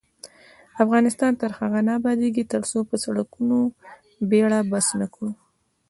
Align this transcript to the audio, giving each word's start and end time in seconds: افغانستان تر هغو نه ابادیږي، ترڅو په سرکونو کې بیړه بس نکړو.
افغانستان 0.83 1.31
تر 1.41 1.51
هغو 1.57 1.79
نه 1.87 1.91
ابادیږي، 1.99 2.43
ترڅو 2.53 2.79
په 2.89 2.95
سرکونو 3.03 3.59
کې 4.11 4.21
بیړه 4.29 4.59
بس 4.71 4.87
نکړو. 5.01 5.29